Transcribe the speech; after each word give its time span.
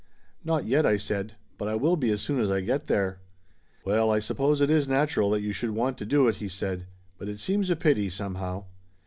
"Not 0.43 0.65
yet," 0.65 0.83
I 0.83 0.97
said. 0.97 1.35
"But 1.59 1.67
I 1.67 1.75
will 1.75 1.95
be 1.95 2.09
as 2.09 2.21
soon 2.21 2.39
as 2.39 2.49
I 2.49 2.61
get 2.61 2.87
there." 2.87 3.19
"Well, 3.85 4.09
I 4.09 4.17
suppose 4.17 4.59
it 4.59 4.71
is 4.71 4.87
natural 4.87 5.29
that 5.29 5.41
you 5.43 5.53
should 5.53 5.69
want 5.69 5.99
to 5.99 6.07
do 6.07 6.27
it," 6.27 6.37
he 6.37 6.47
said. 6.49 6.87
"But 7.19 7.29
it 7.29 7.37
seems 7.37 7.69
a 7.69 7.75
pity, 7.75 8.09
somehow." 8.09 8.65